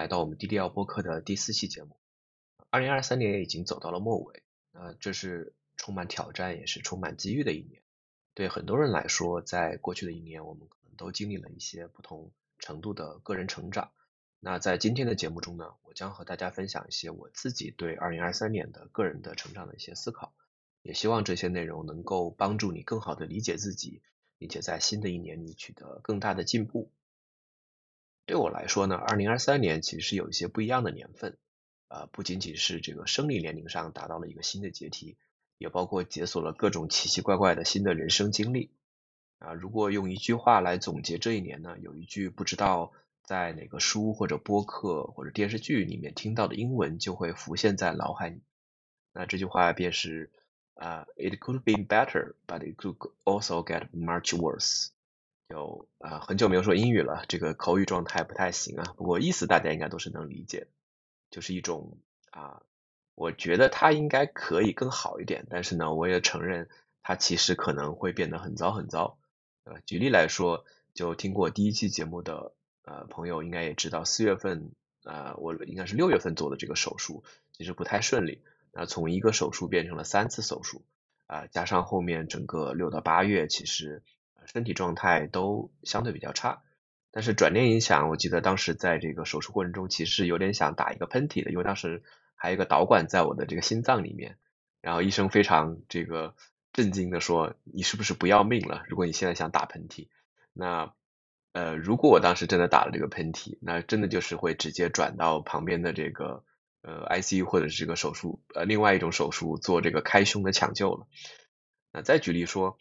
[0.00, 1.98] 来到我们 DDL 播客的第四期节目。
[2.70, 4.42] 二零二三年已经走到了末尾，
[4.72, 7.82] 呃，这是充满挑战也是充满机遇的一年。
[8.32, 13.92] 对很多人来说，在过去的一年，我们可能都经历了一些不同程度的个人成长。
[14.38, 20.32] 那在今天的节目中呢，我将和大家分享一些我自己对二零二三年的个人的成长的一些思考，
[20.80, 24.00] 也希望这些内容能够帮助你更好的理解自己，
[24.38, 26.90] 并且在新的一年里取得更大的进步。
[28.30, 31.36] 对我来说呢，二零二三年其实是有一些不一样的年份，
[31.88, 35.16] 呃，不仅仅是这个生理年龄上达到了一个新的阶梯，
[35.58, 38.70] 也包括解锁了各种奇奇怪怪的新的人生经历。
[39.40, 42.92] 啊，如果用一句话来总结这一年呢，有一句不知道
[43.24, 48.42] 在哪个书或者播客或者电视剧里面听到的英文就会浮现在脑海里。
[49.12, 50.30] 那这句话便是
[50.74, 54.90] 啊，It could be better, but it could also get much worse.
[55.50, 58.94] 有啊，很久没有说英语了，这个口语状态不太行啊。
[58.96, 60.68] 不过意思大家应该都是能理解，
[61.28, 61.98] 就是一种
[62.30, 62.62] 啊，
[63.16, 66.68] 我觉得它应该可以更好一点，但是呢，我也承认
[67.02, 69.18] 它其实可能会变得很糟很糟。
[69.64, 72.52] 呃，举例来说，就听过第一期节目的
[72.84, 74.70] 呃朋友应该也知道，四月份
[75.02, 78.40] 啊，我应该是六月份做的这个手术，其实不太顺利。
[78.72, 80.84] 那从一个手术变成了三次手术
[81.26, 84.04] 啊，加上后面整个六到八月，其实。
[84.52, 86.62] 身体状态都相对比较差，
[87.12, 92.02] 但是转念一想，我记得当时在这个手术过程中，其实有点想打一个喷嚏的，因为当时
[92.34, 94.38] 还有一个导管在我的这个心脏里面，
[94.80, 96.34] 然后医生非常这个
[96.72, 98.82] 震惊的说：“你是不是不要命了？
[98.88, 100.08] 如果你现在想打喷嚏，
[100.52, 100.92] 那
[101.52, 106.42] 呃，如果我当时真的打了这个喷嚏，那真的就是会直接转到旁边的这个
[106.82, 111.06] 呃 ICU 或者是这个手术呃另外一种手术做这个开胸的抢救了。
[111.92, 112.76] 那再举例说。”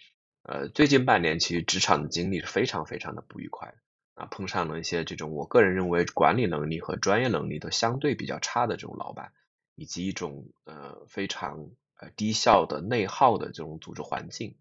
[0.50, 3.76] 呃，最近半年其实职场的经历是非常非常的不愉快
[4.16, 9.32] 啊，碰上了一些这种我个人认为管理能力和专业能力都相对比较差的这种老板，
[9.76, 14.56] 以及一种呃非常呃低效的内耗的这种组织环境。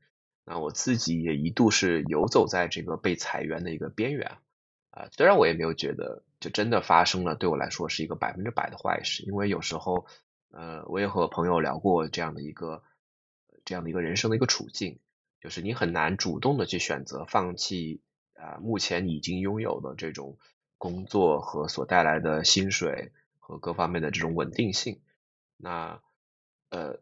[0.44, 4.36] 那我自己也一度是游走在这个被裁员的一个边缘
[4.90, 10.04] 啊，虽然我也没有觉得就真的发生了，对我来说是一个百分之百的坏事，因为有时候
[10.50, 12.82] 呃我也和朋友聊过这样的一个
[13.64, 14.98] 这样的一个人生的一个处境。
[15.40, 18.00] 就是你很难主动的去选择放弃
[18.34, 20.36] 啊，目前已经拥有的这种
[20.76, 25.00] 工作和所带来的薪水和各方面的这种稳定性。
[25.56, 26.00] 那
[26.70, 27.00] 呃，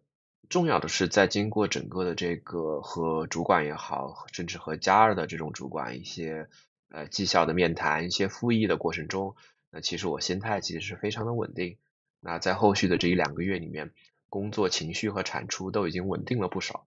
[0.49, 6.49] 重要的是在经过整个的这个和主管也好，甚至和加二的这种主管一些
[6.89, 9.35] 呃绩效的面谈、一些复议的过程中，
[9.71, 11.79] 那其实我心态其实是非常的稳定。
[12.21, 13.93] 那在后续的这一两个月里面，
[14.29, 16.87] 工作情绪和产出都已经稳定了不少。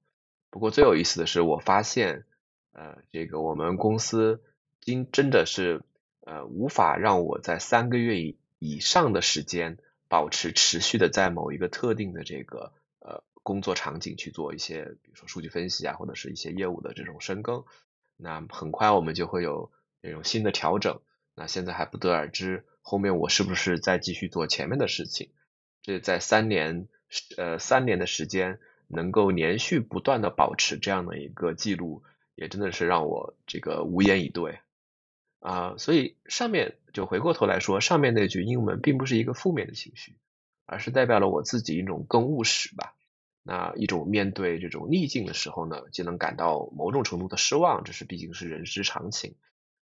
[0.51, 2.25] 不过最有意思的是，我发现，
[2.71, 4.41] 呃，这个我们公司
[4.81, 5.83] 今真的是
[6.21, 9.77] 呃无法让我在三个月以以上的时间
[10.07, 17.63] 保持持续的在某一个特定的这个呃工作场景去做一些，比如说数据分析啊，或者是一些业务的这种深耕。
[18.17, 19.71] 那很快我们就会有
[20.01, 20.99] 这种新的调整。
[21.35, 25.29] 那现在还不得而知，后面我是不是再继续做前面的事情？
[25.83, 26.87] 这在三年
[27.37, 28.59] 呃三年的时间。
[28.89, 32.03] 能够连续不断的保持这样的一个记录，
[32.35, 34.59] 也真的是让我这个无言以对
[35.39, 35.75] 啊。
[35.77, 40.17] 所以上面就回过头来说，上面那句英文并不是一个负面的情绪，
[40.65, 42.95] 而是代表了我自己一种更务实吧。
[43.43, 49.35] 那一种面对这种逆境的时候呢，既能感到某种程度的失望，这是毕竟是人之常情，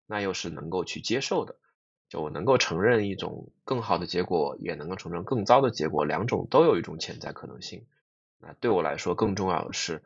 [0.08, 1.56] 那又是能够去接受的，
[2.10, 7.86] 就我能够承认一种更好的结果，也能够承认更糟的结果，两种都有一种潜在可能性。
[8.46, 10.04] 那对我来说，更重要的是，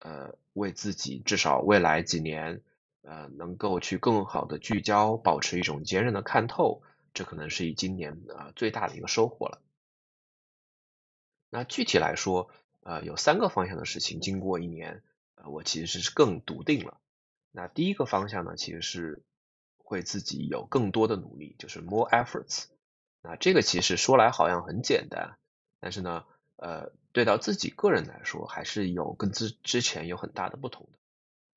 [0.00, 2.60] 呃，为自己至少未来几年，
[3.02, 6.82] 呃，能够去更好的聚焦，保持一种坚韧的看透，
[7.14, 9.62] 这可能是以今年啊最大的一个收获了。
[11.48, 12.50] 那具体来说，
[12.82, 15.04] 呃，有三个方向的事情，经过一年，
[15.36, 16.98] 呃，我其实是更笃定了。
[17.52, 19.22] 那第一个方向呢，其实是
[19.78, 22.64] 会自己有更多的努力，就是 more efforts。
[23.22, 25.38] 那这个其实说来好像很简单，
[25.78, 26.24] 但是呢。
[26.56, 30.98] 呃，对到自己个人来说，还是有跟之之前有很大的不同的。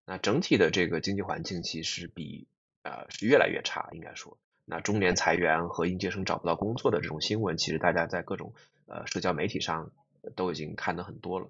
[0.05, 2.47] 那整体的这个经济环境其实比
[2.83, 8.53] 呃是越来越差，应该说，那中年裁员和应届生找不到工作的这种新闻，其实大家在各种
[8.87, 9.91] 呃社交媒体上
[10.35, 11.49] 都已经看得很多了。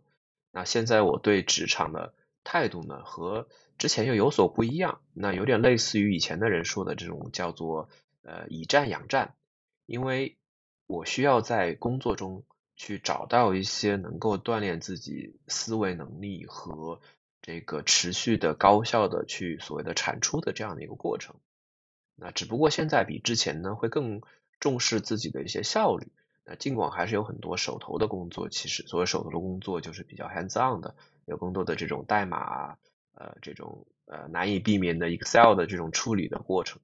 [0.52, 2.14] 那现在我对职场的
[2.44, 3.48] 态度呢，和
[3.80, 7.90] 之前又有所不一样，那有点类似于以前的人说的这种叫做
[8.22, 9.34] 呃以战养战，
[9.88, 10.38] 因为
[10.86, 12.44] 我需要在工作中。
[12.80, 17.02] 去找到一些能够锻炼自己思维能力和
[17.42, 21.36] 这个持续的高效的去所谓的产出的这样的一个过程。
[22.16, 24.22] 那只不过现在比之前呢会更
[24.62, 26.08] 重视自己的一些效率。
[26.46, 30.96] 那尽管还是有很多手头的工作，其实所谓手头的工作就是比较 hands on 的，
[31.26, 32.78] 有更多的这种代码，
[33.14, 36.80] 呃，这种呃难以避免的 Excel 的这种处理的过程，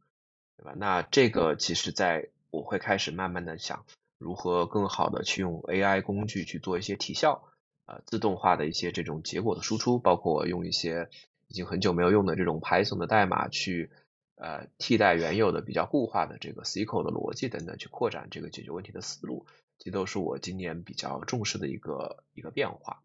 [0.57, 0.73] 对吧？
[0.77, 3.85] 那这个其实在我会开始慢慢的想
[4.17, 7.43] 如何更好的去用 AI 工具去做一些提效，
[7.85, 11.09] 呃，自动化的一些这种结果的输出，包括用一些
[11.47, 13.91] 已经很久没有用的这种 Python 的代码去。
[14.37, 19.45] 呃，替代原有的比较固化的这个 SQL 的逻辑等等，去扩展这个解决问题的思路，
[19.79, 23.01] 这都是我今年比较重视的一个一个变化。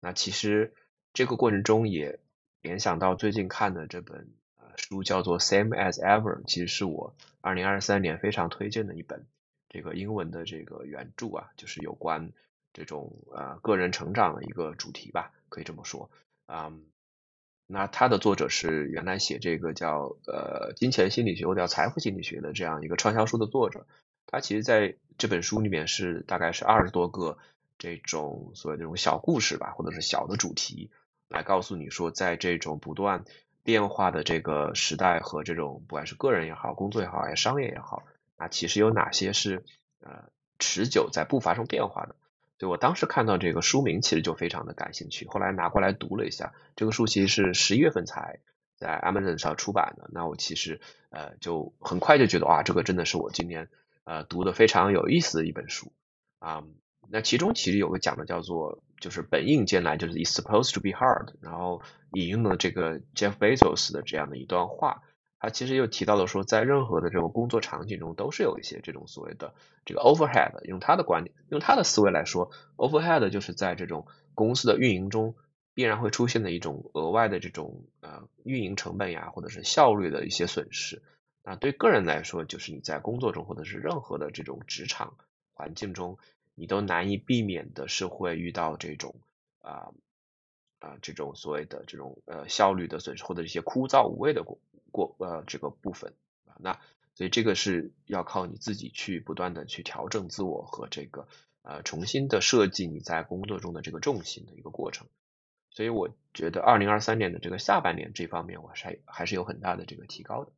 [0.00, 0.72] 那其实
[1.12, 2.18] 这个过程中也
[2.62, 4.32] 联想到最近看的这本
[4.78, 9.26] 书，叫做 Same as Ever，其实是我二零二三年非常推荐的一本
[9.74, 12.30] 这个英文的这个原著啊，就是有关
[12.72, 16.08] 这种呃个人成长的一个主题吧，可以这么说，
[16.46, 16.84] 嗯。
[17.66, 23.86] 那他的作者是原来写这个叫呃金钱心理学或者叫财富心理学的这样一个畅销书的作者，
[24.26, 27.38] 他其实在这本书里面是大概是二十多个
[27.78, 30.90] 这种所谓这种小故事吧，或者是小的主题，
[31.30, 33.24] 来告诉你说，在这种不断
[33.62, 38.02] 变化的这个时代和这种不管是个人也好，工作也好，还是商业也好，
[38.36, 39.64] 啊，其实有哪些是
[40.00, 42.16] 呃持久在不发生变化的。
[42.58, 45.26] 所以我当时看到这个书名，其实就非常的感兴趣。
[45.26, 48.38] 后来拿过来读了一下，这个书其实是十一月份才
[48.76, 50.08] 在 Amazon 上出版的。
[50.12, 53.68] 那我其实呃就很快就觉得哇，这个真的是我今年
[54.04, 55.92] 呃读的非常有意思的一本书
[56.38, 56.62] 啊。
[57.10, 61.82] 那其中其实有个讲的叫做就是本应艰难，就是 It's supposed to be hard，然后
[62.12, 65.02] 引用了这个 Jeff Bezos 的这样的一段话。
[65.44, 69.52] 他其实又提到了说，在任何的这种工作场景中，都是有一些这种所谓的
[69.84, 70.58] 这个 overhead。
[70.64, 75.34] 用他的观点，用他的思维来说，overhead 就是在这种公司的运营中
[75.74, 81.02] 必然会出现的一种额外的这种呃运营成本呀，或者是效率的一些损失。
[81.42, 85.14] 那对个人来说，就是你在工作中或者是任何的这种职场
[85.52, 86.16] 环境中，
[86.54, 89.14] 你都难以避免的是会遇到这种
[89.60, 89.90] 啊
[90.78, 94.58] 啊这种所谓的这种呃效率的损失，或者一些枯燥无味的工。
[94.94, 96.14] 过呃这个部分
[96.46, 96.78] 啊，那
[97.16, 101.26] 所以这个是要靠你自己去不断的去调整自我和这个
[101.62, 105.08] 呃重新的设计你在工作中的这个重心的一个过程。
[105.70, 110.52] 所以我觉得二零二三年的这个下半年这方面我还还是有很大的这个提高的。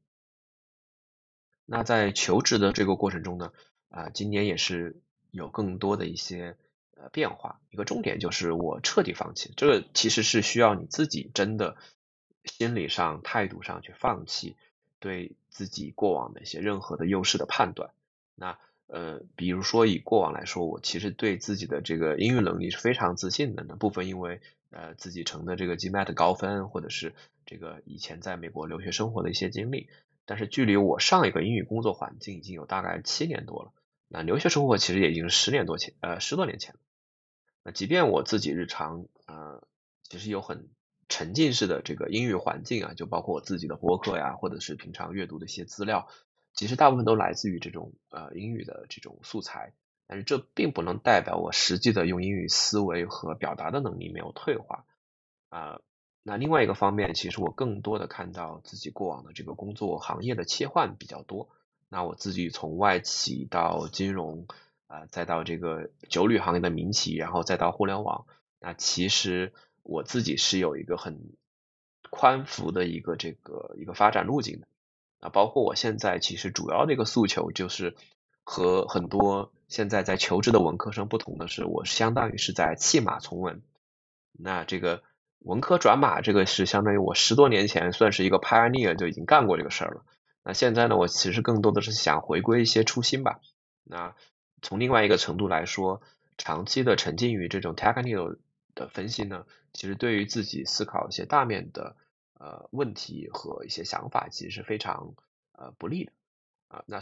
[1.64, 3.52] 那在求职的这个过程中呢，
[3.88, 5.00] 啊今年也是
[5.30, 6.58] 有更多的一些
[6.94, 7.58] 呃变化。
[7.70, 11.78] 一个重点就是我彻底放弃，这个其实是需要你自己真的。
[12.46, 14.56] 心理上、态度上去放弃
[14.98, 17.90] 对自己过往的一些任何的优势的判断。
[18.34, 23.64] 那呃，比如说以过往来说，我其实对自己的这个英语能力是非常自信的。
[23.68, 24.40] 那部分因为
[24.70, 27.12] 呃自己成的这个 GMAT 高分，或者是
[27.46, 29.88] 这个以前在美国留学生活的一些经历。
[30.24, 33.72] 但是距离我上一个英语工作环境已经有大概七年多了。
[34.08, 36.80] 那留学生活其实也已经十年多前，呃十多年前了。
[37.64, 39.62] 那即便我自己日常呃
[40.02, 40.68] 其实有很
[41.08, 46.08] 沉浸式的这个英语环境啊，就包括我自己的播客呀，或者是平常阅读的一些资料，
[46.52, 49.72] 其实大部分都来自于这种呃英语的这种素材。
[50.08, 54.84] 但是这并不能代表我实际的用英语思维和表达的能力没有退化
[55.48, 55.80] 啊。
[56.22, 61.48] 那另外一个方面，其实我更多的看到自己过往的这个工作行业的切换比较多。
[61.88, 64.46] 那我自己从外企到金融
[64.86, 68.26] 啊，再到这个酒旅行业的民企，然后再到互联网，
[68.58, 69.52] 那其实。
[69.86, 71.18] 我自己是有一个很
[72.10, 74.66] 宽幅的一个这个一个发展路径的
[75.20, 77.94] 啊，包括我现在其实主要的一个诉求就是
[78.42, 83.62] 和很多现在在求职的文科生不同的是，我相当于是在弃马从文。
[84.32, 85.02] 那这个
[85.40, 90.04] 文科转码这个是相当于我十多年前算是一个 pioneer 就已经干过这个事儿了。
[90.44, 93.40] 那现在呢，我其实更多的是想回归一些初心吧。
[93.82, 94.14] 那
[94.62, 96.02] 从另外一个程度来说，
[96.38, 98.36] 长期的沉浸于这种 technical
[98.76, 99.44] 的分析呢？
[99.72, 101.96] 其实对于自己思考一些大面的
[102.38, 105.14] 呃问题和一些想法，其实是非常
[105.52, 106.12] 呃不利的
[106.68, 106.84] 啊。
[106.86, 107.00] 那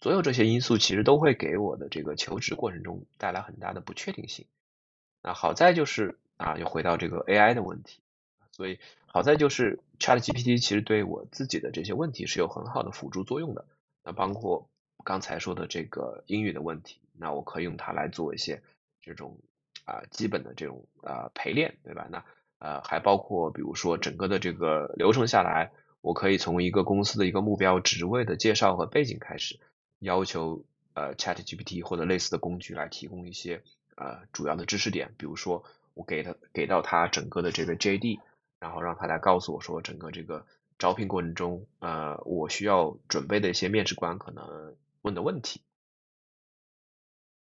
[0.00, 4.46] 所有这些因素其实都会给我的这个求职过程中带来很大的不确定性。
[5.22, 8.02] 那好在就是啊，又回到这个 AI 的问题，
[8.50, 13.64] 所以好在就是 ChatGPT 其实对我自己的这些问题是有很好的辅助作用的。
[14.04, 14.68] 那包括
[15.04, 18.62] 刚才说的这个英语的问题，那我可以用它来做一些
[19.00, 19.40] 这种。
[19.84, 22.06] 啊，基本的这种呃陪练，对吧？
[22.10, 22.24] 那
[22.58, 29.58] 呃还包括比如说整个的这个流程下来，我可以从一个公司的一个目标职位的介绍和背景开始，
[29.98, 33.62] 要求呃 Chat GPT 或者类似的工具来提供一些
[33.96, 38.20] 呃主要的知识点，比如说我给他给到他整个的这个 JD，
[38.60, 40.46] 然后让他来告诉我说整个这个
[40.78, 45.62] 招聘过程中呃我需要准备的一些面试官可能问的问题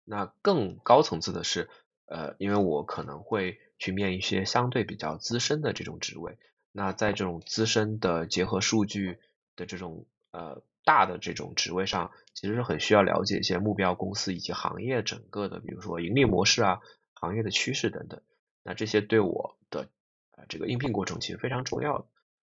[0.03, 1.69] 那更高层次的是，
[2.11, 6.37] 呃，因为我可能会去面一些相对比较资深的这种职位，
[6.73, 9.17] 那在这种资深的结合数据
[9.55, 16.81] 的这种呃大的这种职位上，其实是很需要了解一些目标公司以及行业整个的，比如说盈利模式啊、
[17.13, 18.21] 行业的趋势等等。
[18.63, 19.87] 那这些对我的
[20.35, 22.05] 呃这个应聘过程其实非常重要的，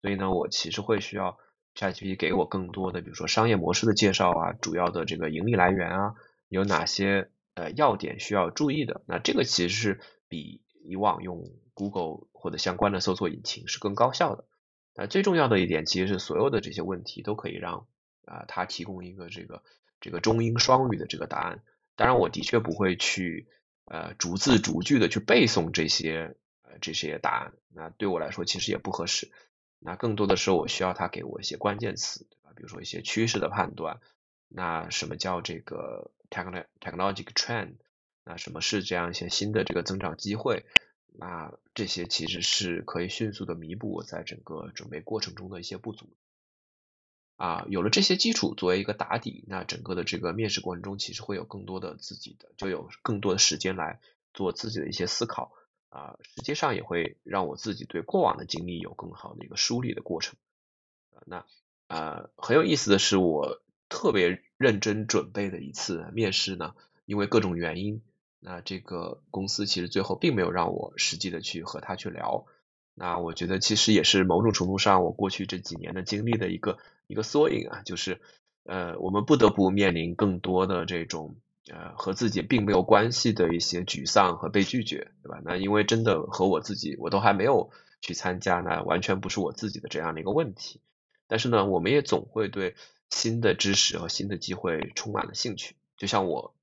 [0.04, 1.40] 所以呢，我其实会需要
[1.74, 6.14] ChatGPT 给我更多的，比如说商业模式的介绍啊，主要的这个盈利来源啊，
[6.48, 9.02] 有哪些呃要点需要注意的。
[9.08, 14.46] 那这个其实是比以往用 Google 或者相关的搜索引擎是更高效的。
[14.94, 17.88] 那最重要的一点，其实是所有的这些问题都可以让
[18.26, 19.64] 啊，它提供一个这个
[20.00, 21.64] 这个中英双语的这个答案。
[21.96, 23.48] 当然，我的确不会去
[23.86, 27.54] 呃逐字逐句的去背诵这些呃这些答案。
[27.74, 29.32] 那对我来说，其实也不合适。
[29.80, 32.52] 那更多的时候，我需要它给我一些关键词，对吧？
[32.56, 34.00] 比如说一些趋势的判断。
[34.50, 37.76] 那什么叫这个 technological trend？
[38.24, 40.66] 那什么是这样一些新的这个增长机会？
[41.20, 46.16] 那这些其实是可以迅速的弥补我在整个准备过程中的一些不足。
[47.38, 54.00] 啊，有了这些基础作为一个打底，那整个的这个面试过程中，其实会有更多的自己的，就有更多的时间来
[54.34, 55.54] 做自己的一些思考，
[55.90, 60.36] 啊，实际上也会让我自己对过往的经历有更好的一个梳理的过程。
[61.26, 61.46] 那
[61.88, 66.74] 呃很有意思的是，我特别认真准备的一次面试呢，
[67.06, 68.02] 因为各种原因，
[68.40, 72.46] 那这个公司其实最后并没有让我实际的去和他去聊。
[72.94, 76.78] 那我觉得其实也是某种程度上我过去这几年的经历的一个。
[77.10, 78.20] 一个缩影啊，就是
[78.66, 81.38] 呃，我们不得不面临更多的这种
[81.72, 85.40] 呃和自己并没有关系的一些沮丧和被拒绝，对吧？
[85.46, 90.82] 那因为真的和我自己，我都还没有去参加，那完全不是我自己的这样的一个问题。
[91.30, 92.76] 但是呢，我们也总会对
[93.10, 96.54] 新的知识和新的机会充满了兴趣，就像我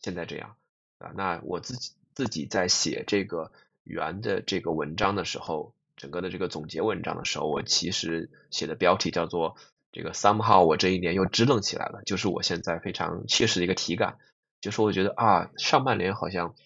[0.00, 0.56] 现在这样
[0.98, 1.12] 啊。
[1.14, 9.56] 那我自己自己在写这个圆的这个文章的时候，整个的这个总结文章的时候，我其实写的标题叫做。
[9.96, 14.18] 这个 somehow 我这一年又支棱起来了，就是我现在非常切实的一个体感，
[14.60, 16.56] 就是我觉得啊，上半年好像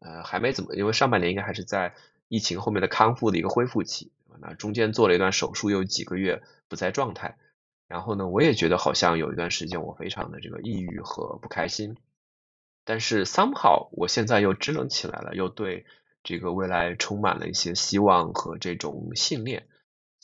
[0.00, 1.94] 呃还没怎么，因为上半年应该还是在
[2.26, 7.38] 疫情后面的康复的一个恢复期，那中间做了一段手术，又几个月不在状态，
[7.92, 11.98] 然后呢，我也觉得好像有一段时间我非常的这个抑郁和不开心，
[12.84, 15.84] 但是 somehow 我现在又支棱起来了，又对
[16.24, 19.66] 这个未来充满了一些希望和这种信念，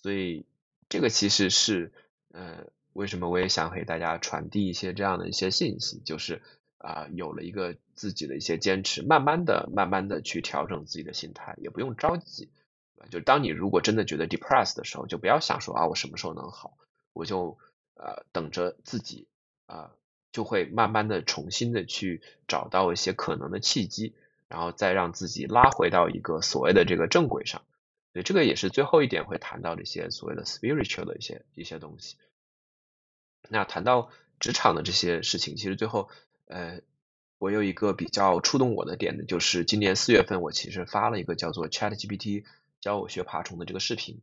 [0.02, 0.46] 所以
[0.88, 1.92] 这个其实是。
[2.30, 6.00] 呃，为什么我也想给大家传递一些这样的一些信息？
[6.04, 6.42] 就是
[6.76, 12.50] 啊，有了一个自己的一些坚持，慢慢的、慢慢的去调整自己的心态，也不用着急。
[13.10, 16.76] 就当你如果真的觉得 depressed 的时候，就不要想说啊，我什么时候能好？
[17.18, 17.58] 我就
[17.94, 19.26] 呃等着自己
[19.66, 19.90] 啊，
[20.30, 24.14] 就会慢慢的重新的去找到一些可能的契机，
[24.46, 27.62] 然后再让自己拉回到一个所谓的这个正轨上。
[28.12, 32.16] 对，这个也是最后一点会谈到的一些所谓的 spiritual 的一些一些东西。
[33.48, 36.08] 那谈到职场的这些事情，其实最后
[36.46, 36.80] 呃，
[37.38, 42.44] 我有一个比较触动我的点的，就是今年四月份我其实发了一个叫做 Chat GPT
[42.80, 44.20] 教我学爬虫的这个视频。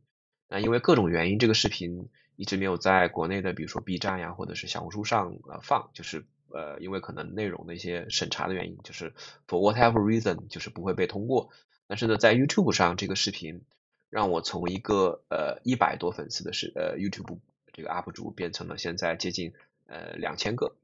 [0.48, 9.12] 那因为各种原因，这个视频一直没有在国内的，比如说 B 站呀，或者是小红书上呃放，就是呃因为可能内容的一些审查的原因，就是
[9.48, 11.50] for whatever reason 就是不会被通过。
[11.86, 13.62] 但是呢，在 YouTube 上这个视频。
[14.08, 17.40] 让我从一个呃一百多粉丝的是呃 YouTube
[17.72, 19.52] 这个 UP 主变成了现在接近
[19.86, 20.76] 呃两千个，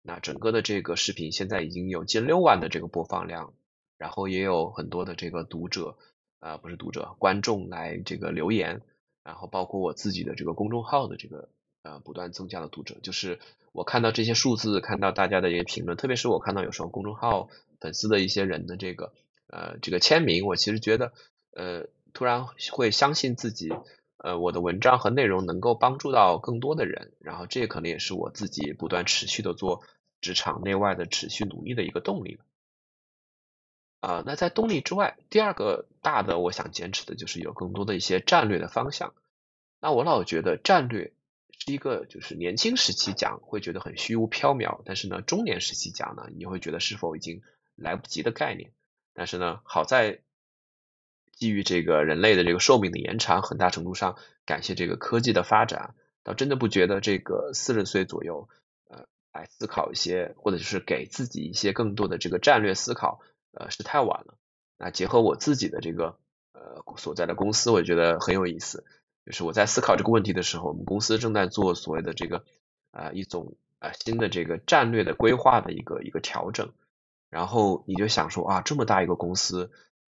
[0.00, 3.52] 那整个的这个视频现在已经有近六万的这个播放量，
[3.98, 5.98] 然后也有很多的这个读者
[6.38, 8.80] 啊不是读者观众来这个留言，
[9.28, 11.50] 然后包括我自己的这个公众号的这个
[11.82, 13.38] 呃不断增加的读者，就是
[13.72, 19.12] 我看到这些数字，看到大家的一些评论，特别是我看到有时候公众号粉丝的一些人的这个
[19.48, 21.12] 呃这个签名，我其实觉得
[21.52, 21.86] 呃。
[22.14, 23.70] 突然会相信自己，
[24.16, 29.82] 呃，我的文章和内容能够帮助到更多的人，然后这可能也是我自己不断持续的做
[30.20, 32.40] 职场内外的持续努力的一个动力。
[34.00, 39.14] 啊，那在动力之外，第二个大的我想坚持的就是有更多的一些战略的方向。
[39.80, 41.12] 那我老觉得战略
[41.50, 47.42] 是一个就是年轻时期讲会觉得很虚无缥缈，但是呢，中年时期讲呢，你会觉得是否已经
[47.76, 48.72] 来不及的概念。
[49.14, 50.20] 但是呢，好在。
[51.30, 58.48] 基于这个人类的这个寿命的延长，很大程度上感谢这个科技的发展，倒真的不觉得这个四十岁左右，
[58.88, 63.20] 呃，来思考一些，或者就是给自己一些更多的这个战略思考，
[63.58, 64.34] 呃，是太晚了。
[64.78, 66.16] 那结合我自己的这个
[66.52, 68.84] 呃所在的公司，我觉得很有意思。
[69.26, 72.44] 就是我在思考这个问题的时候，我们公司正在做所谓的这个
[72.92, 76.72] 啊一种啊新的这个战略的规划的一个一个调整。
[77.28, 79.70] 然后你就想说啊，这么大一个公司，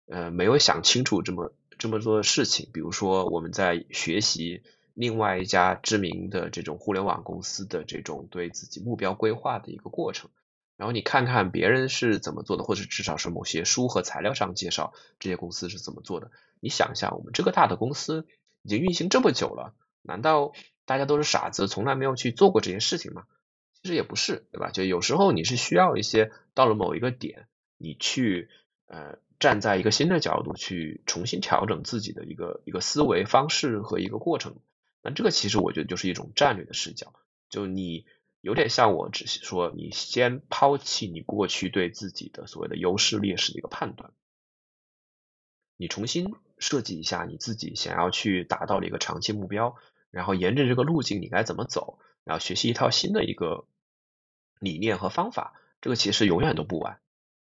[0.06, 4.62] 呃，没有想清楚这么这么多的事情，比如说我们在学习
[4.94, 10.28] 另外一家知名的这种互联网公司的这种对自己目标规划的一个过程，
[10.76, 18.26] 然后你看看别人是怎么做的，或者至少是某些书和材料上介绍这些公司是怎么做的，你想一下，我们这个大的公司
[18.62, 20.52] 已经运行这么久了，难道
[20.84, 23.24] 大家都是傻子，从来没有去做过这些事情吗？
[23.74, 24.70] 其实也不是，对吧？
[24.70, 28.48] 就有时候你是需要一些到了某一个点，你去
[28.86, 34.56] 呃站在一个新的角度去重新调整自己的一个一个思维方式和一个过程。
[35.02, 37.12] 那这个其实我觉得就是一种战略的视角，
[37.50, 38.06] 就你
[38.44, 44.12] 有点像我只是说，你先抛弃你过去对自己的所谓的优势劣势的一个判断，
[45.76, 49.76] 你重新设计一下你自己想要去达到的一个长期目标，
[50.10, 53.66] 然后沿着这个路径你该怎么走，然后学习一套新的一个。
[54.60, 57.00] 理念和方法，这个其实永远都不晚，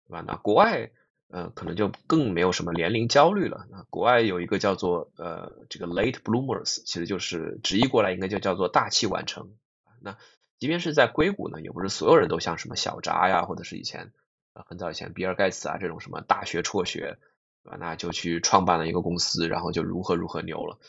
[0.05, 0.23] 对吧？
[0.27, 0.91] 那国外，
[1.29, 3.67] 呃，可能就更没有什么年龄焦虑了。
[3.69, 9.55] 那国外有一个叫做呃这个 late bloomers，其实就是直译过来应该就叫做大器晚成。
[10.01, 10.17] 那
[10.57, 14.11] 即便是在硅谷呢，也不是所有人都像什么小扎呀，或者是以前
[14.53, 17.17] 很早以前比尔盖茨啊这种什么大学辍学，
[17.63, 17.77] 对吧？
[17.79, 20.79] 那就去创办了一个公司，然后就如何如何牛了。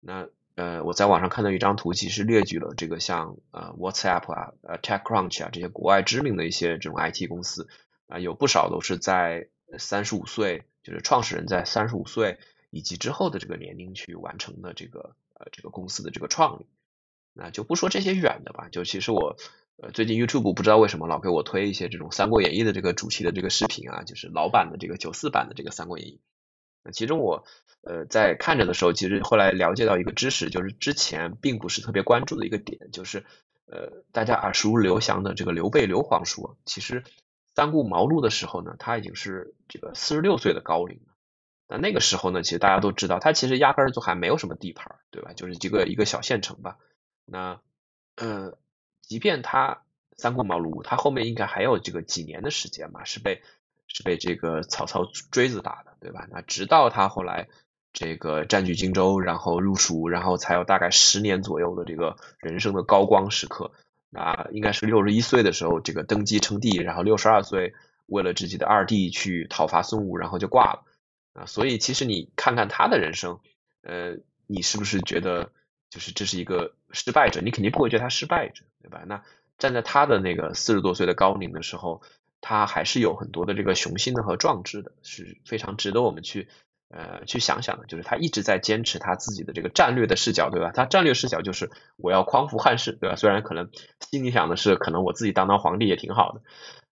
[0.00, 7.66] 那呃，我在网上看到一张图，其实列举了这个像呃 WhatsApp 啊、呃 TechCrunch 啊这些国外知名的一些这种 IT 公司
[8.06, 12.38] 啊，有不少都是在三十五岁，就是创始人在三十五岁
[12.70, 16.66] 以及之后的这个年龄去完成的这个呃这个公司的这个创立。
[17.34, 19.36] 那就不说这些远的吧，就其实我
[19.82, 26.12] 呃最近 YouTube 不知道为什么老给我推一些这种《三国演义》的这个主题的这个视频啊，就是老版的这个九四版的这个《三国演义》。
[26.84, 27.44] 那其中我
[27.82, 33.24] 呃在看着的时候，其实后来了解到一个知识，就是之前并不是特别关注的一个点，就是
[33.66, 37.02] 呃大家耳熟能详的这个刘备刘皇叔，其实
[37.56, 41.14] 三顾茅庐的时候呢，他已经是这个四十六岁的高龄了。
[41.66, 45.32] 那那个时候呢，其实大家都知道，他其实压根儿就还没有什么地盘，对吧？
[45.32, 46.76] 就是一个一个小县城吧。
[47.24, 47.60] 那
[48.16, 48.56] 呃，
[49.02, 49.82] 即便他
[50.16, 53.42] 三顾茅庐，他后面应该还有这个几年的时间嘛，是被。
[53.86, 56.26] 是被这个曹操锥子打的，对吧？
[56.30, 57.48] 那直到他后来
[57.92, 63.72] 这个占据荆州，然后入蜀，然后才有大概十年左右的这个人生的高光时刻。
[64.08, 67.74] 那应该是六十一岁的时候，这个登基称帝，然后六十二岁
[68.06, 70.84] 为了自己的二弟去讨伐孙武，然后就挂了。
[71.34, 73.38] 啊，所以其实你看看他的人生，
[73.82, 75.52] 呃，你是不是觉得
[75.94, 77.40] 就是这是一个失败者？
[77.40, 79.04] 你肯定不会觉得他失败者，对吧？
[79.06, 79.22] 那
[79.56, 82.02] 站在他的那个四十多岁的高龄的时候。
[82.46, 86.46] 他还是有很多的这个雄心的和壮志的，是非常值得我们去
[86.90, 87.86] 呃去想想的。
[87.86, 90.70] 就是他一直在坚持他自己的这个战略的视角，对吧？
[90.74, 93.16] 他战略视角就是我要匡扶汉室，对吧？
[93.16, 93.70] 虽然可能
[94.10, 96.42] 心里想的是，可能我自己当当皇帝也挺好的。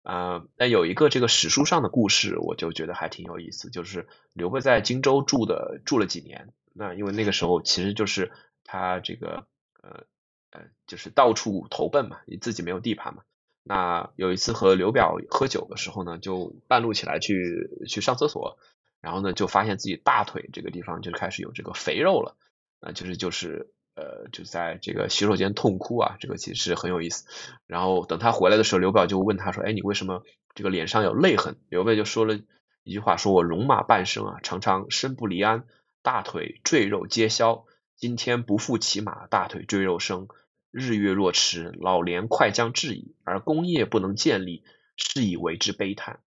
[0.05, 6.49] 呃，那有一个这个史书上的故事，我就觉得还挺有意思，就是刘备在荆州住的住了几年。
[6.73, 8.33] 那因为那个时候其实就是
[8.65, 9.47] 他这个
[9.83, 10.05] 呃
[10.51, 13.23] 呃就是到处投奔嘛，自己没有地盘嘛。
[13.65, 18.59] 那有一次和刘表喝酒的时候呢，就半路起来去去上厕所，
[19.01, 22.37] 然后呢就发现自己大腿这个地方就开始有这个肥肉了，
[22.81, 27.25] 啊，就是就是呃就在这个洗手间痛哭啊，这个其实很有意思。
[27.69, 30.25] 然后等他回来的时候，刘表就问他说：“哎，你为什么
[30.57, 32.41] 这个脸上有泪痕？”刘备就说了
[32.83, 35.65] 一句话：“说我戎马半生啊，常常身不离鞍，
[36.03, 37.65] 大腿赘肉皆消，
[38.03, 40.27] 今天不复骑马，大腿赘肉生。”
[40.73, 44.65] 日月若迟，老年快将至矣，而功业不能建立，
[44.97, 46.19] 是以为之悲叹。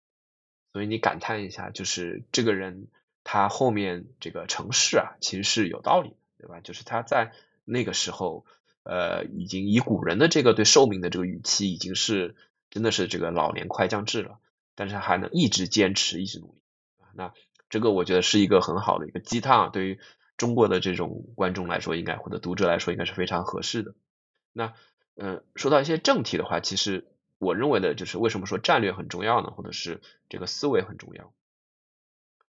[0.72, 2.88] 所以你感叹一下，就是这个人
[3.26, 6.62] 他后面这个成事啊，其实是有道理的，对吧？
[6.62, 7.34] 就是他在
[7.66, 8.46] 那个时候，
[8.84, 12.38] 呃，已经以古人的这个对寿命的这个语气，已经是
[12.70, 14.40] 真的是这个老年快将至了，
[14.76, 16.62] 但是还能一直坚持，一直努力。
[17.14, 17.34] 那
[17.70, 20.00] 这个我觉得是一个很好的一个鸡汤，对于
[20.38, 23.96] 中国的这种观众来说，应该或者读者来说，应该是非常合适的。
[24.52, 24.74] 那，
[25.16, 29.52] 嗯，说到一些正题的话，其实我认为的就是为什么说战略很重要呢？
[29.52, 31.34] 或者是这个思维很重要，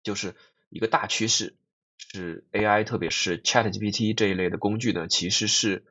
[0.04, 0.36] 就是
[0.70, 1.56] 一个大趋势
[1.98, 5.86] 是 AI，特别是 ChatGPT 这一类的工具呢，其实是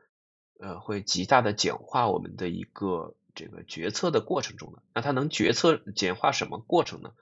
[0.59, 4.83] 呃会极大的简化我们的一个这个决策的过程中的。
[4.95, 7.13] 那它能决策简化什么过程呢？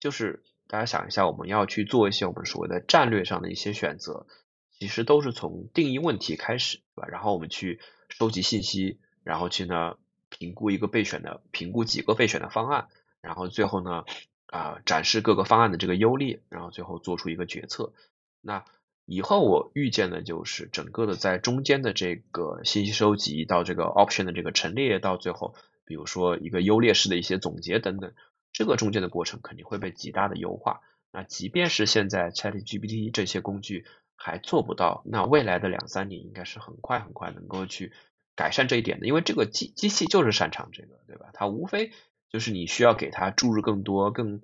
[0.00, 4.26] 就是大家想一下，我们要去做一些我们所谓的战略上的一些选择，
[4.70, 7.08] 其实都是从定义问题开始，对吧？
[7.08, 7.78] 然后我们去。
[8.18, 9.96] 收集信息，然后去呢
[10.28, 12.88] 评估一个备选的，评估几个备选的方案，
[13.22, 14.04] 然后最后呢
[14.48, 17.94] 啊展示各个方案的这个优劣，然后最后做出一个决策。
[18.42, 18.66] 那
[19.06, 25.54] 以后我预见的就是整个的在中间的这个信息收集到这个 option 的这个陈列，到最后
[25.86, 28.12] 比如说一个优劣势的一些总结等等，
[28.52, 30.80] 这个中间的过程肯定会被极大的优化。
[31.10, 33.84] 那即便是现在 ChatGPT 这些工具
[34.16, 37.92] 还做不到，那未来的两三年应该是很快很快能够去
[38.34, 41.30] 改善这一点的，因为这个机机器就是擅长这个，对吧？
[41.34, 41.92] 它无非
[42.30, 44.40] 就是你需要给它注入更多更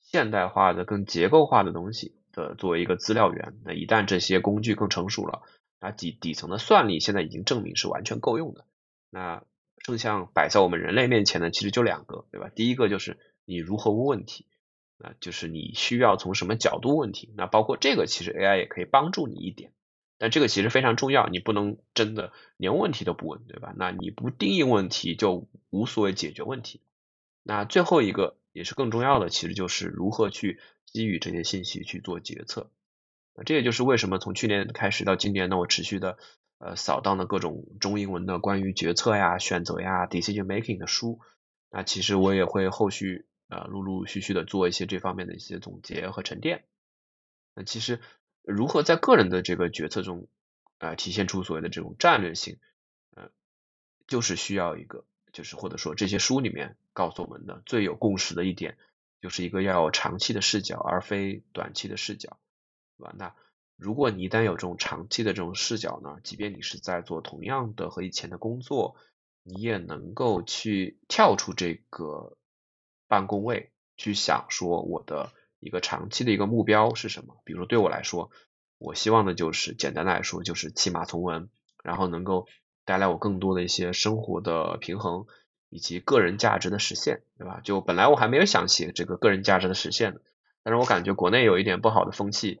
[0.00, 3.54] 现代化的、更结构化的东西的作为一个资料源。
[3.64, 5.42] 那一旦这些工具更成熟了，
[5.80, 8.64] 那底底层的算力现在已经证明是完全够用的。
[9.10, 9.44] 那
[9.84, 12.50] 正像摆在我们人类面前的其实就两个，对吧？
[12.54, 14.44] 第一个就是你如何问问题。
[15.00, 19.70] 啊就是你需要从什么角度问题，那包括这个其实 AI 也可以帮助你一点，
[20.18, 23.72] 但这个其实非常重要，你不能真的连问题都不问，对吧？
[23.76, 26.80] 那你不定义问题就无所谓解决问题。
[27.44, 32.72] 那最后一个也是更重要的，其实就是如何去基于这些信息去做决策。
[33.36, 36.18] 那这也就是为什么从去年开始到今年呢，我持续的
[36.58, 41.20] 呃扫荡的各种中英文的关于决策呀、选择呀、decision making 的书，
[41.70, 43.26] 那其实我也会后续。
[43.48, 46.64] 啊，陆陆续续的做一些这方面的一些总结和沉淀。
[47.54, 48.00] 那其实
[48.42, 50.28] 如何在个人的这个决策中，
[50.76, 52.58] 呃，体现出所谓的这种战略性，
[53.16, 53.30] 呃，
[54.06, 58.76] 就是需要一个，就是或者说这些书里面告诉我们的最有共识的一点，
[59.22, 62.38] 就是一个要有长期的视角，而非短期的视角，
[62.98, 63.14] 对吧？
[63.16, 63.34] 那
[63.76, 68.94] 如果你一旦有这种长期的这种视角呢，即便你是在做同样的和以前的工作，
[69.42, 72.36] 你也能够去跳出这个。
[73.08, 77.40] 办公位去想说我的一个长期的一个目标是什么？
[77.44, 78.30] 比如说对我来说，
[78.78, 81.48] 我希望的就是简单来说就是骑马从文，
[81.82, 82.46] 然后能够
[82.84, 85.26] 带来我更多的一些生活的平衡
[85.68, 87.60] 以及个人价值的实现，对吧？
[87.64, 90.20] 就本来我还没有想写这个个人价值的实现的，
[90.62, 92.60] 但是我感觉国内有一点不好的风气，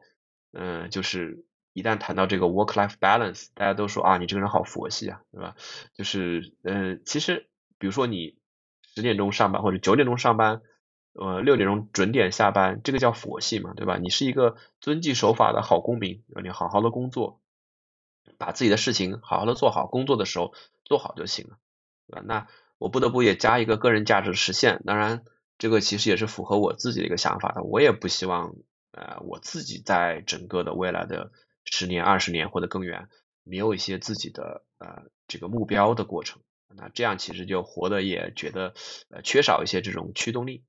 [0.52, 5.54] 嗯，就是一旦谈到这个 work-life balance，大家都说啊你这个人好佛系啊，对吧？
[5.94, 8.37] 就是嗯，其实比如说你。
[8.98, 10.60] 十点钟上班或者九点钟上班，
[11.12, 13.96] 呃，六点钟准点下班，这个叫佛系嘛，对吧？
[13.96, 17.40] 你是一个遵纪守法的好公民，你好好的工作，
[18.38, 20.52] 把自己的事情好好的做好，工作的时候
[20.84, 21.58] 做好就行了，
[22.08, 22.22] 对吧？
[22.26, 25.22] 那我不得不也加一个个人价值实现，当然
[25.58, 28.56] 这个其实也是符合我自己的一个想法的，我也不希望
[28.90, 31.30] 呃我自己在整个的未来的
[31.64, 33.08] 十年、二十年或者更远，
[33.44, 36.40] 没有一些自己的呃这个目标的过程。
[36.76, 38.74] 那这样其实就活得也觉得
[39.10, 40.64] 呃缺少一些这种驱动力。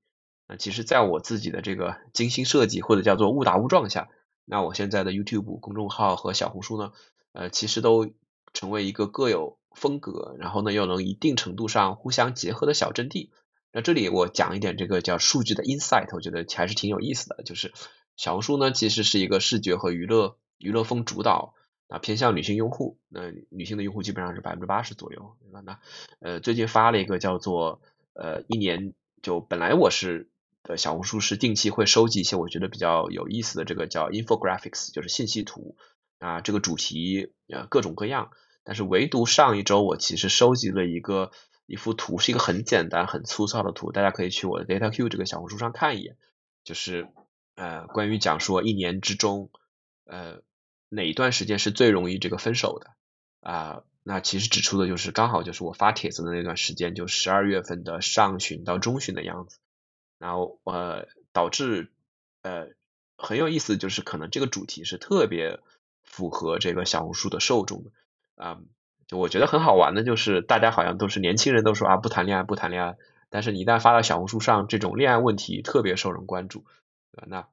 [0.48, 4.08] 那其实在我自己的这个精心设计或者叫做误打误撞下，
[4.44, 6.92] 那我现在的 YouTube 公众号和小红书呢，
[7.32, 8.10] 呃其实都
[8.52, 13.30] 成为一个各有风格，然后呢又能一定程度上互相结合的小阵地。
[13.72, 17.44] 那这里我讲一点这个叫数据的 insight，我觉得还是挺有意思的。
[17.44, 17.72] 就是
[18.16, 21.54] 小红书呢其实是一个视觉和娱乐娱乐风主导。
[21.90, 25.60] 啊，偏向女性用户，那女性的用户基本上是百分之八十左右，对吧？
[25.66, 25.80] 那
[26.20, 27.82] 呃，最近发了一个叫做
[28.14, 30.30] 呃一年就本来我是
[30.62, 35.76] 呃小红书是定期会收集一些我觉得比较有意思的这个叫 infographics，就是信息图
[36.20, 38.30] 啊，这个主题呃各种各样，
[38.62, 41.32] 但是唯独上一周我其实收集了一个
[41.66, 46.16] 一幅图，是一个很简单很粗糙的图，大家可以去我的 DataQ 这个小红书上看一眼，
[46.62, 47.08] 就是
[47.56, 49.50] 呃关于讲说一年之中
[50.04, 50.40] 呃。
[50.90, 52.90] 哪一段时间是最容易这个分手的
[53.40, 53.82] 啊？
[54.02, 59.58] 那其实指出的就是刚好就是我发帖子的那段时间，就十二月份的上旬到中旬的样子。
[60.18, 61.90] 然后呃导致
[62.42, 62.68] 呃
[63.16, 65.60] 很有意思，就是可能这个主题是特别
[66.02, 67.90] 符合这个小红书的受众的
[68.34, 68.60] 啊。
[69.06, 72.96] 就我觉得很好玩的，就是大家好像都是年轻人都说啊不谈恋爱不谈恋爱，
[73.28, 76.64] 但是你一旦发到小红书上，这种恋爱问题特别受人关注
[77.12, 77.24] 啊。
[77.26, 77.48] 那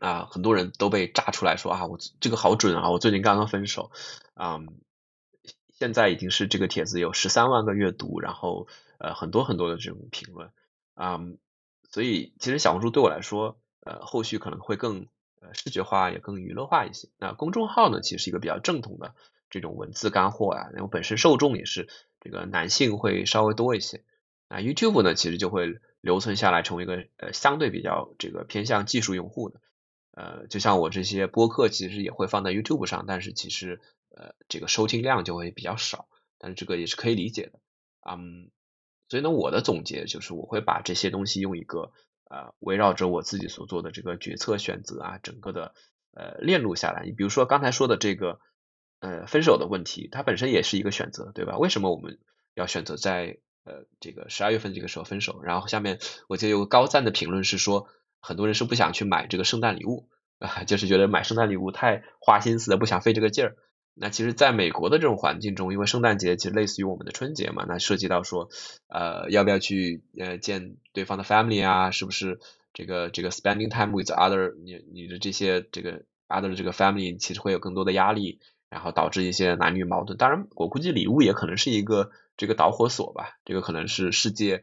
[0.00, 3.90] 啊，很多人都被炸出来说啊，我这个好准啊，我最近刚刚分手，
[4.34, 4.60] 啊，
[5.78, 10.50] 现在已经是这个帖子有十三万个阅读，然后呃很多很多的这种评论，
[10.94, 11.20] 啊，
[11.90, 15.06] 所以其实小红书对我来说，呃后续可能会更
[15.40, 17.08] 呃视觉化也更娱乐化一些。
[17.18, 19.14] 那公众号呢，其实是一个比较正统的
[19.48, 21.88] 这种文字干货啊，因为本身受众也是
[22.20, 24.02] 这个男性会稍微多一些。
[24.48, 29.60] 啊，YouTube 呢，其实就会留存下来成为一个呃相对比较这个偏向技术用户的。
[30.16, 37.60] 呃，就像我这些播客，其实也会放在 YouTube 上，但是其实呃，这个收听量就会比较少，但是这个也是可以理解的，
[38.10, 38.50] 嗯，
[39.10, 41.92] 所以呢，我的总结就是我会把这些东西用一个
[42.30, 45.74] 呃，围绕着我自己所做的这个决策选择啊，整个的
[46.12, 47.04] 呃链路下来。
[47.04, 48.40] 你比如说刚才说的这个
[49.00, 51.58] 呃分手的问题，它本身也是一个选择，对吧？
[51.58, 52.18] 为什么我们
[52.54, 55.42] 要选择在呃这个十二月份这个时候分手？
[55.42, 57.86] 然后下面我就有个高赞的评论是说。
[58.26, 60.08] 很多人是不想去买这个圣诞礼物
[60.40, 63.56] 啊，就是觉得买圣诞礼物太花心思了，不想费这个劲儿
[63.98, 68.50] 那其实，在美国的这种环境中，因为圣诞节其实类似于我们的春节嘛，那涉及到说，
[68.88, 72.38] 呃，要不要去呃见对方的 family 啊，是不是
[72.74, 80.18] 这个这个 spending time with other 你你的这些这个 other 的这个 family 其实会有更多的压力，然后导致一些男女矛盾。
[80.18, 84.62] 当然，我估计礼物也可能是一个这个导火索吧，这个可能是世界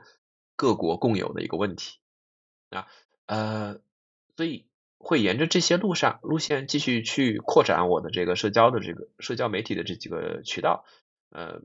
[0.56, 1.98] 各国共有的一个问题
[2.70, 2.86] 啊，
[3.26, 3.80] 呃，
[4.36, 4.66] 所以。
[5.06, 10.86] 会沿着这些路上路线继续去扩展我的这个社交的这个社交媒体的这几个渠道，
[11.30, 11.62] 呃，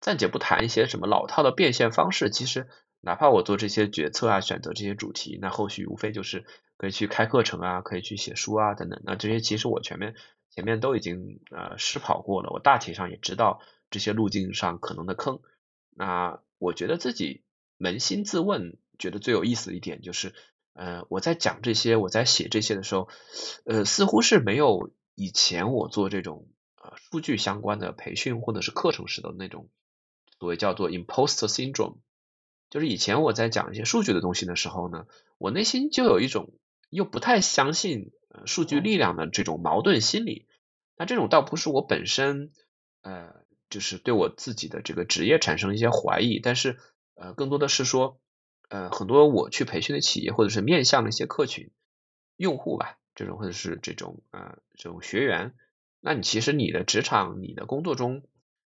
[0.00, 2.68] 暂且不谈一些什么老套的变现方式，其实
[3.00, 6.44] 哪怕我做这些决策啊，选择这些主题，那后续无非就是
[6.76, 10.14] 可以去开课程啊，可以去写书啊等等，那这些其实我前面
[10.52, 15.40] 前面都已经呃试跑过了，我大体上也知道这些路径上可能的坑，
[15.90, 17.42] 那我觉得自己
[17.80, 20.32] 扪心自问，觉得最有意思的一点就是。
[20.80, 23.10] 呃，我在讲这些，我在写这些的时候，
[23.66, 26.48] 呃，似乎是没有以前我做这种
[26.82, 29.68] 呃数据相关的培训或者是课程时的那种
[30.38, 31.98] 所谓叫做 imposter syndrome，
[32.70, 35.04] 就是以前我在讲一些数据的东西的时候呢，
[35.36, 36.54] 我内心就有一种
[36.88, 40.46] 又不太相信呃数据力量的这种矛盾心理。
[40.96, 42.52] 那这种倒不是我本身
[43.02, 43.34] 呃，
[43.68, 46.78] 就是对我自己的这个职业产生一些怀疑，但是
[47.16, 48.18] 呃，更多的是说。
[48.70, 51.70] 呃，很多我去培训的企业，或者是面向的一些客群
[52.36, 55.54] 用户吧，这种或者是这种呃这种学员，
[56.00, 58.22] 那你其实你的职场、你的工作中，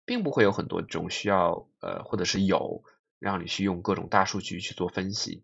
[0.03, 2.83] 并不会有很多这种需要呃，或者是有
[3.19, 5.43] 让你去用各种大数据去做分析，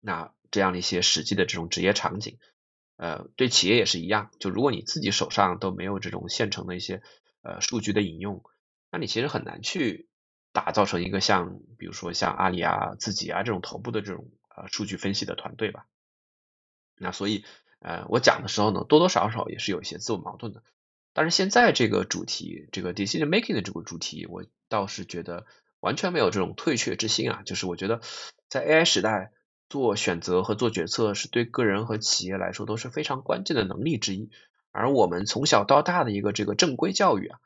[0.00, 2.38] 那这样的一些实际的这种职业场景，
[2.96, 7.02] 呃，对企业也是一样，就如果你自己手上都没有这种现成的一些
[7.42, 8.44] 呃数据的引用，
[8.92, 10.07] 那你其实很难去。
[10.52, 15.86] 打造成一个像，比如说像阿里啊、自己啊这种头部的这种呃数据分析的团队吧。
[16.96, 17.44] 那所以
[17.80, 20.62] 呃我讲的时候呢，多多少少也是有一些自我矛盾的。
[21.12, 25.46] 但是现在这个主题，这个 decision making 的这个主题，我倒是觉得
[25.80, 27.42] 完全没有这种退却之心啊。
[27.44, 28.00] 就是我觉得
[28.48, 29.32] 在 AI 时代
[29.68, 34.30] 做选择和做决策，是对个人和企业来说都是非常关键的能力之一。
[34.72, 37.38] 而我们从小到大的一个这个正规教育啊，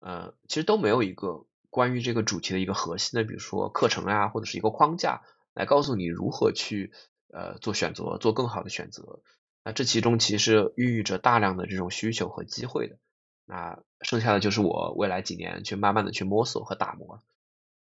[0.00, 1.46] 呃其实都没有一个。
[1.70, 5.22] 关于这个主题的一个核心的，比如说课程啊，或者是一个框架，
[5.54, 6.92] 来告诉你如何去
[7.32, 9.20] 呃做选择，做更好的选择。
[9.62, 12.98] 那这其中其实孕育着大量的这种需求和机会的。
[13.46, 17.22] 那剩下的就是我未来几年去慢慢的去摸索和打磨。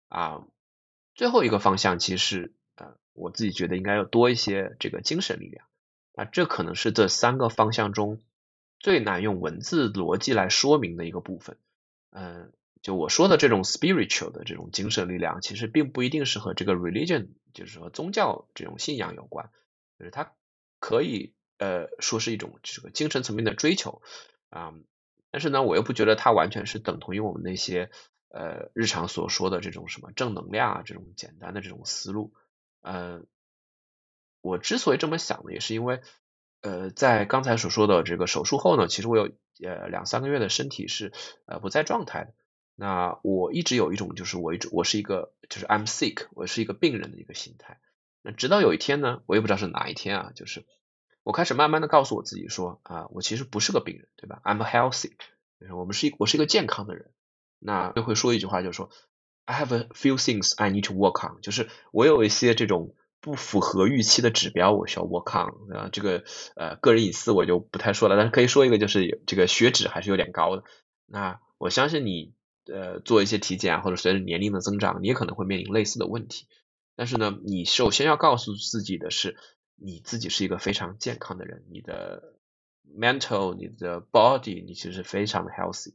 [0.09, 0.47] 啊，
[1.15, 5.67] 最后一个方向其实呃我自己觉得应该要多一些这个精神力量。
[6.15, 8.21] 啊，这可能是这三个方向中
[8.79, 11.57] 最难用文字逻辑来说明的一个部分。
[12.11, 12.53] 嗯。
[12.85, 19.49] 就我说的这种 spiritual 的这种精神力量，其实并不一定是和这个 religion，就是说宗教这种信仰有关，
[19.99, 20.35] 就是它
[20.81, 24.03] 可以呃说是一种这个精神层面的追求
[24.51, 24.75] 啊，
[25.31, 27.91] 但是呢，我又不觉得它完全是等同于我们那些
[28.29, 32.35] 呃日常所说的这种什么正能量啊这种简单的这种思路。
[32.83, 33.23] 呃，
[34.43, 36.03] 我之所以这么想呢，也是因为
[36.61, 39.33] 呃在刚才所说的这个手术后呢，其实我有
[39.67, 41.15] 呃两三个月的身体是
[41.47, 42.35] 呃不在状态的。
[42.77, 47.79] 那我一直有一种就是我一直我是一个就是 I'm sick，我是一个病人的一个心态。
[48.21, 50.67] 那直到有一天呢，我也不知道是哪一天啊，就是
[51.23, 55.13] 我开始慢慢的告诉我自己说啊，我其实不是个病人，对吧？I'm healthy，
[55.61, 57.13] 就是我们是一我是一个健康的人。
[57.61, 58.91] 那就会说一句话，就是说
[59.45, 65.77] I have a few things I need to work on，就是我有一些这种不符合预期的指标，我需要 work on。
[65.77, 66.25] 啊，这个
[66.57, 70.65] 呃个人隐私我就不太说了，但是可以说一个就是这个血脂还是有点高的。
[71.07, 72.35] 那我相信你。
[72.67, 76.47] 呃，做一些体检啊，或者随着年龄的增长，你也可能会面临类似的问题。
[76.97, 79.37] 但是呢，你首先要告诉自己的是，
[79.77, 82.35] 你自己是一个非常健康的人，你的
[82.97, 85.95] mental、你的 body，你其实非常的 healthy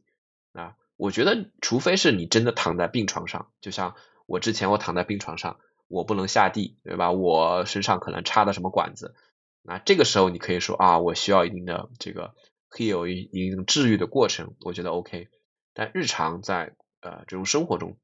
[0.52, 0.76] 啊。
[0.96, 3.94] 我觉得，除非是你真的躺在病床上，就像
[4.26, 7.10] 我之前我躺在病床上，我不能下地，对吧？
[7.10, 9.14] 我身上可能插的什么管子，
[9.62, 12.34] 那这个时候你可以说啊，我需要一定的这个
[12.68, 15.28] 可以有一一定治愈的过程，我觉得 OK。
[15.72, 17.96] 但日常在呃这种生活中，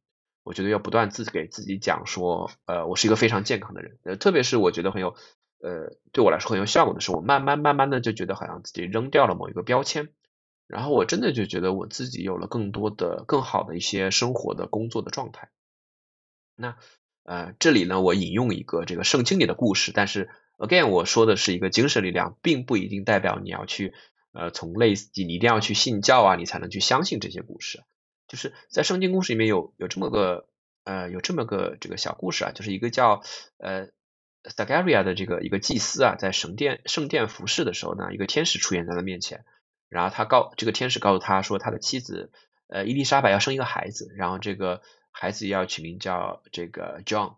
[0.45, 3.99] 我觉得要不断自己给自己讲说，呃，我是一个非常健康的人。
[4.05, 5.17] 呃，特别是我觉得很有
[5.61, 10.09] 呃对我来说很有效果的是，我慢慢慢慢的就觉得好像自己扔掉了某一个标签，
[10.69, 15.51] 然后我真的就觉得我自己有了更多的更好的一些生活的工作的状态。
[16.55, 16.77] 那
[17.25, 23.93] 呃这里呢，我引用一个这个圣经里的故事，但是 again 我说的是一个精神力量，并不一定代表你要去。
[24.37, 27.83] 呃，从类似你一定要去信教啊，你才能去相信这些故事。
[28.29, 30.49] 就是在圣经故事里面有有这么个
[30.85, 33.23] 呃有这么个这个小故事啊，就是一个叫
[33.59, 33.89] 呃
[34.45, 39.45] Sagaria 的这个一个祭司啊，在神殿圣殿服侍的时候呢，一个天使出现在他面前，
[39.89, 42.31] 然后他告这个天使告诉他说，他的妻子
[42.69, 47.37] 呃伊丽莎白要生一个孩子，然后这个孩子要取名叫这个 John，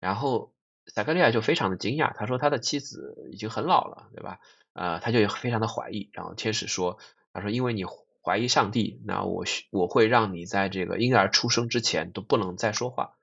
[0.00, 0.52] 然后
[0.86, 4.38] 撒克利亚就非常的惊讶，他说他的妻子已经很老了，对吧？
[4.76, 6.98] 呃，他就非常的怀疑，然后天使说，
[7.32, 7.84] 他说因为你
[8.22, 13.16] 怀疑上帝，那我我会让你在这个婴儿出生之前都不能再说话。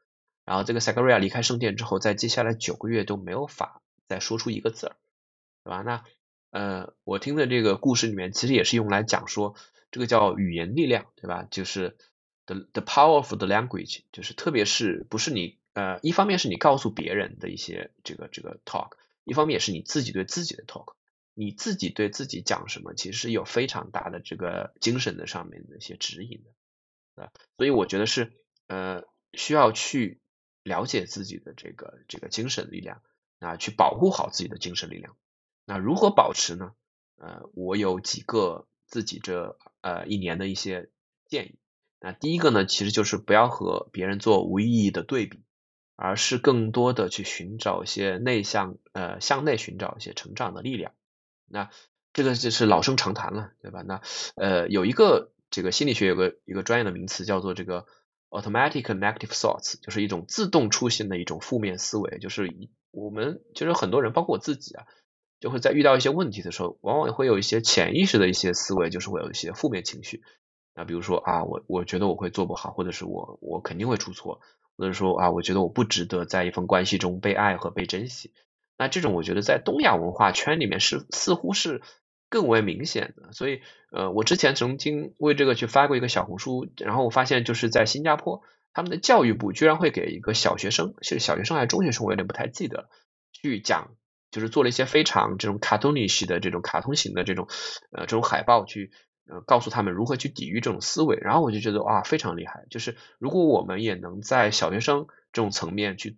[0.46, 4.96] 然后这个塞克瑞亚离开圣殿之后，在接下来九个月都没有法再说出一个字儿，
[5.64, 5.84] 对吧？
[5.84, 6.04] 那
[6.50, 9.56] 呃，我听的这个故事里面，其实也是用来讲说，
[9.92, 11.48] 这个叫语言力量，对吧？
[11.52, 11.96] 就是
[12.46, 20.94] the the power of the language，就是特别是不是你呃，一方面是你告诉别人的一些这个这个 talk，一方面也是你自己对自己的 talk，
[21.34, 28.34] 你自己对自己讲什么，其实有非常大的这个精神的上面的一些指引的，啊，所以我觉得是
[28.68, 30.20] 呃需要去。
[30.66, 33.02] 了解自己的这个这个精神力量
[33.40, 35.18] 啊，去保护好自己的精神力量。
[35.66, 36.72] 那如何保持呢？
[37.18, 40.90] 呃，我有几个自己这呃一年的一些
[41.26, 41.60] 建议。
[42.00, 45.44] 那第一个呢，其实就是不要和别人做无意义的对比，
[45.98, 50.94] 而是更多的去寻找一些内向呃向内寻找一些成长的力量。
[51.54, 51.70] 那
[52.12, 53.84] 这个就是老生常谈了，对吧？
[53.84, 54.02] 那
[54.36, 57.86] 呃有一个这个心理学有个一个专业的名词叫做这个。
[58.34, 62.52] Automatic negative thoughts 就是一种自动出现的一种负面思维，就是
[62.90, 64.88] 我们其实很多人，包括我自己啊，
[65.40, 70.24] 就会在遇到一些问题的时候，往往会有一些潜意识的一些思维，就是会有一些负面情绪。
[70.74, 74.42] 那比如说啊，我我觉得我会做不好，或者是我我肯定会出错，
[74.78, 78.34] 或者说啊，我觉得我不值得在一份关系中被爱和被珍惜。
[78.84, 81.82] 那这种我觉得在东亚文化圈里面是似乎是。
[82.30, 88.42] 更为明显的，所以呃，我之前曾经为这个去发过一个小红书，然后我发现就是在新加坡，
[88.74, 92.90] 他们的教育部居然会给一个小学生，是小学生还是中学生，我有点不太记得，
[93.34, 93.92] 去讲，
[94.32, 97.48] 就是做了一些非常这种卡通尼式的这种卡通型的这种
[97.92, 98.90] 呃这种海报，去
[99.28, 106.18] 呃告诉他们如何去抵御这种思维，然后我就觉得哇非常厉害，就是如果我们也能在小学生这种层面去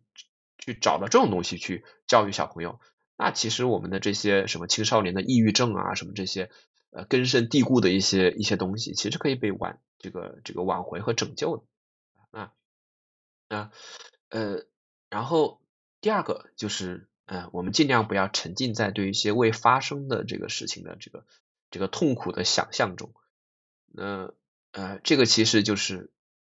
[0.58, 2.80] 去找到这种东西去教育小朋友。
[3.18, 6.52] 那其实我们的这些什么青少年的抑郁症啊，什么这些
[6.91, 11.63] 呃根深蒂固的一些一些东西，其实可以被挽这个这个挽回和拯救的
[12.32, 12.52] 啊
[13.48, 13.72] 啊
[14.28, 14.65] 呃，
[15.10, 15.62] 然后
[16.02, 21.26] 第二个就是呃我们尽量不要沉浸在对一些未发生的这个事情的这个
[21.72, 23.13] 这个痛苦的想象中，
[23.88, 24.34] 那
[24.74, 26.12] 呃这个其实就是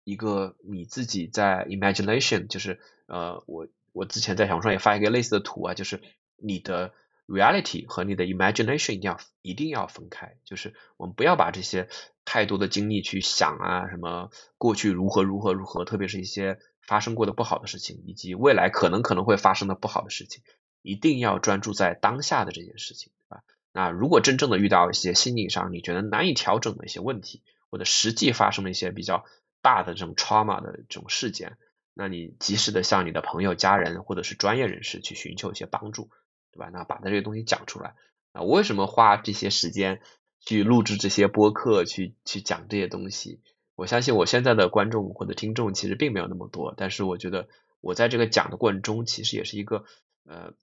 [0.03, 6.01] 一个你自己在 imagination，就是呃我我之前在小红书也发一个类似的图啊，就是。
[6.39, 6.93] 你的
[7.25, 11.89] reality 和你的 imagination 一定要一定要分开，就是我们不要把这些
[12.25, 14.29] 太多的精力去想啊，什么
[14.59, 20.43] 过去如何如何如何，特别是一些发生过的不好的事情，以及未来可能可能会发生的不好的事情，
[20.83, 23.43] 一定要专注在当下的这件事情，对吧？
[23.73, 29.25] 那如果真正的遇到一些心理上你觉得难以调整的一些问题，或者实际发生了一些比较
[29.63, 31.57] 大的这种 trauma 的这种事件，
[31.97, 36.09] 那你及时的向你的朋友、家人或者是专业人士去寻求一些帮助。
[36.53, 36.69] 对吧？
[36.73, 37.93] 那把他这些东西讲出来
[38.31, 40.01] 啊，我为什么花这些时间
[40.39, 43.41] 去录制这些播客，去去讲这些东西？
[43.75, 47.47] 我相信我现在的观众或者听众其实并没有那么多，但是我觉得
[47.79, 49.85] 我在这个讲的过程中，其实也是一个
[50.25, 50.53] 呃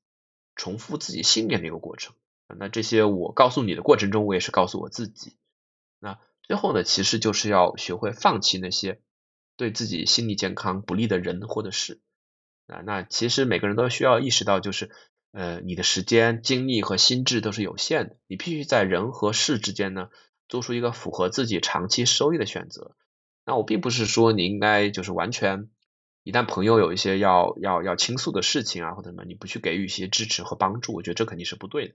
[0.57, 2.17] 重复自己信念的一个过程。
[2.59, 5.37] 那这些我告诉你的过程中，我也是告诉我自己。
[6.01, 9.01] 那最后呢，其实就是要学会放弃那些
[9.57, 12.01] 对自己心理健康不利的人或者事
[12.67, 12.83] 啊。
[12.85, 14.91] 那其实每个人都需要意识到，就是。
[15.37, 20.09] 呃，你的时间、精力和心智都是有限的，你必须在人和事之间呢，
[20.47, 22.95] 做出一个符合自己长期收益的选择。
[23.45, 25.71] 那我并不是说你应该就是完全，
[26.23, 31.95] 一旦朋友有一些要要要倾诉的事情啊或者什么，你不去给予一些支持和帮助，我觉得这肯定是不对的。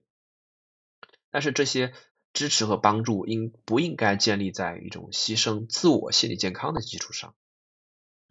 [1.31, 1.93] 但是这些
[2.33, 7.33] 支持和帮助应不应该建立在一种牺牲自我心理健康的基础上？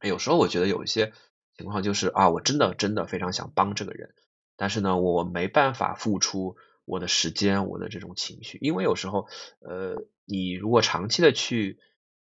[0.02, 1.12] 有时候我觉得有一些
[1.56, 4.14] 情况就是啊，我真的真的非常想帮这个人。
[4.56, 9.28] 但是呢，我没办法付出我的时间，我的这种情绪，因为有时候，
[9.60, 11.78] 呃，你如果长期的去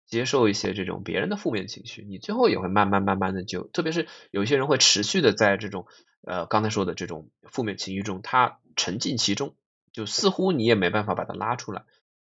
[0.06, 5.86] 接受一些这种别人的负面情绪，你最后也会慢慢慢慢的就，特别是有一些人会持续的在这种，
[6.26, 9.54] 呃，刚才说的这种负面情绪中，他沉浸其中，
[9.92, 11.84] 就似乎你也没办法把他拉出来。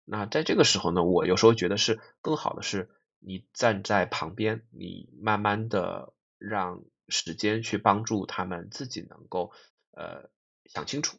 [0.05, 2.89] 那在这个时候呢，我有时候觉得是更好的是，
[3.25, 9.51] 你站在旁边，你慢慢的让时间去帮助他们自己能够。
[9.97, 10.29] 呃，
[10.65, 11.15] 想清楚，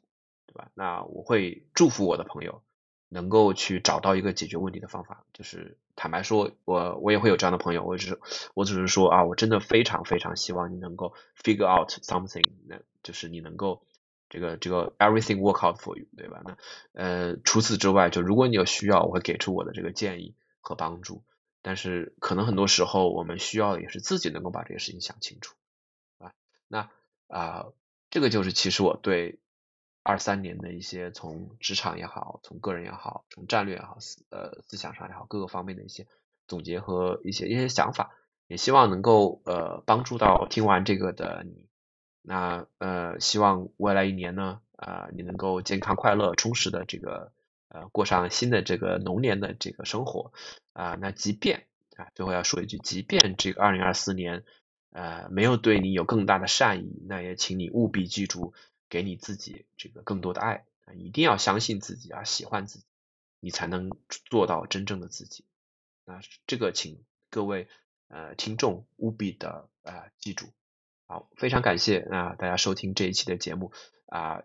[0.47, 0.71] 对吧？
[0.75, 2.63] 那我会祝福我的朋友
[3.09, 5.25] 能够去找到一个解决问题的方法。
[5.33, 7.85] 就是坦白说，我我也会有这样的朋友。
[7.85, 8.21] 我只是
[8.53, 13.83] 我只是说啊，我真的非常非常希望你能够 figure out something，那就是你能够
[14.29, 16.43] 这个这个 everything work out for you，对吧？
[16.45, 16.59] 那
[16.93, 21.23] 呃除此之外，就如果你有需要，我会给出我的这个建议和帮助。
[21.67, 25.57] 但是可能很多时候我们需要的也是自己能够把这个事情想清楚，
[26.19, 26.33] 啊，
[26.69, 26.89] 那
[27.27, 27.67] 啊
[28.09, 29.41] 这个就是其实我对
[30.05, 36.07] 二三年的一些从职场也好，从个人也好，从战略也好，思呃思想上也好，各个方面的一些
[36.47, 38.15] 总结和一些一些想法，
[38.47, 41.67] 也希望能够呃帮助到听完这个的你。
[42.23, 47.33] 那呃，希望未来一年呢，啊，你能够健康、快乐、充实的这个
[47.77, 50.33] 呃过上新的这个龙年的这个生活
[50.73, 50.97] 啊。
[50.99, 51.67] 那即便
[51.97, 54.45] 啊，最后要说一句，即便这个二零二四年
[54.91, 58.55] 呃没有对你有更大的善意，那也请你务必记住，
[58.89, 62.87] 给你自己这个更多的爱啊，一定要相信自己啊，喜欢自己，
[63.41, 65.45] 你才能做到真正的自己。
[66.07, 67.69] 啊，这个请各位
[68.09, 70.47] 呃听众务必的啊记住。
[71.09, 73.73] 好，非常感谢啊大家收听这一期的节目
[74.07, 74.43] 啊，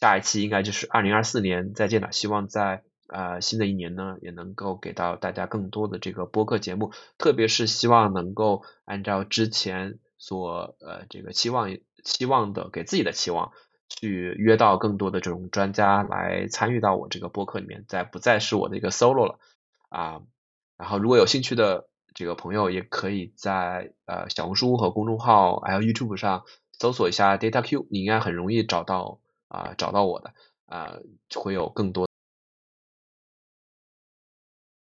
[0.00, 2.10] 下一期应该就是二零二四年再见了。
[2.12, 13.52] 希望在呃新的一年呢，也能够给到大家更多的这个播客节目，特别是希望能够按照之前所呃这个期望期望的给自己的期望，
[13.88, 19.38] 去约到更多的这种专家来参与到我这个播客里面，再不再是我的一个 solo 了
[19.88, 20.22] 啊。
[20.76, 21.88] 然后如果有兴趣的。
[22.12, 26.42] 这个朋友也可以在呃小红书和公众号还有 YouTube 上
[26.72, 29.20] 搜索一下 DataQ，你应该很容易找到
[29.50, 30.32] 啊找到我的
[30.66, 30.96] 啊
[31.36, 32.09] 会有更多。